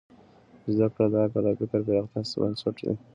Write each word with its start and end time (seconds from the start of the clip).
زدهکړه 0.73 1.05
د 1.11 1.15
عقل 1.23 1.43
او 1.49 1.55
فکر 1.59 1.79
پراختیا 1.85 2.21
بنسټ 2.31 2.77
دی. 2.85 2.93